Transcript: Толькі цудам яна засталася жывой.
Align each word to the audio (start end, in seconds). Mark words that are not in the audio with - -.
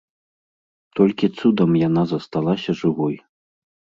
Толькі 0.99 1.29
цудам 1.41 1.71
яна 1.87 2.03
засталася 2.13 2.71
жывой. 2.81 3.15